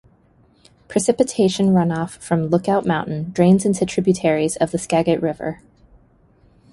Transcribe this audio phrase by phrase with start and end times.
[0.87, 5.61] Precipitation runoff from Lookout Mountain drains into tributaries of the Skagit River.